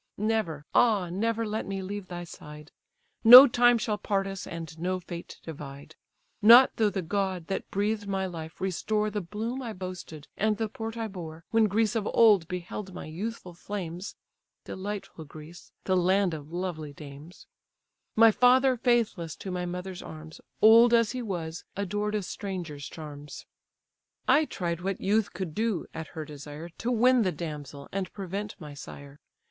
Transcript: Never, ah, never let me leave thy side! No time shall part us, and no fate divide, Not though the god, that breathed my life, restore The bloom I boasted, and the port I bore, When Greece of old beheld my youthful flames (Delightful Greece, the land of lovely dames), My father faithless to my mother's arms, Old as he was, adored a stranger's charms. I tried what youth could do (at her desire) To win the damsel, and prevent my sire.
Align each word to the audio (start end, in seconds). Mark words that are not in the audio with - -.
Never, 0.17 0.65
ah, 0.73 1.11
never 1.11 1.45
let 1.45 1.67
me 1.67 1.83
leave 1.83 2.07
thy 2.07 2.23
side! 2.23 2.71
No 3.23 3.45
time 3.45 3.77
shall 3.77 3.99
part 3.99 4.25
us, 4.25 4.47
and 4.47 4.79
no 4.79 4.99
fate 4.99 5.39
divide, 5.43 5.95
Not 6.41 6.71
though 6.77 6.89
the 6.89 7.03
god, 7.03 7.45
that 7.49 7.69
breathed 7.69 8.07
my 8.07 8.25
life, 8.25 8.59
restore 8.59 9.11
The 9.11 9.21
bloom 9.21 9.61
I 9.61 9.73
boasted, 9.73 10.27
and 10.35 10.57
the 10.57 10.69
port 10.69 10.97
I 10.97 11.07
bore, 11.07 11.45
When 11.51 11.65
Greece 11.67 11.95
of 11.95 12.07
old 12.15 12.47
beheld 12.47 12.95
my 12.95 13.05
youthful 13.05 13.53
flames 13.53 14.15
(Delightful 14.65 15.25
Greece, 15.25 15.71
the 15.83 15.95
land 15.95 16.33
of 16.33 16.51
lovely 16.51 16.93
dames), 16.93 17.45
My 18.15 18.31
father 18.31 18.77
faithless 18.77 19.35
to 19.35 19.51
my 19.51 19.67
mother's 19.67 20.01
arms, 20.01 20.41
Old 20.63 20.95
as 20.95 21.11
he 21.11 21.21
was, 21.21 21.63
adored 21.75 22.15
a 22.15 22.23
stranger's 22.23 22.89
charms. 22.89 23.45
I 24.27 24.45
tried 24.45 24.81
what 24.81 24.99
youth 24.99 25.31
could 25.33 25.53
do 25.53 25.85
(at 25.93 26.07
her 26.17 26.25
desire) 26.25 26.69
To 26.69 26.89
win 26.91 27.21
the 27.21 27.31
damsel, 27.31 27.87
and 27.91 28.11
prevent 28.13 28.55
my 28.59 28.73
sire. 28.73 29.19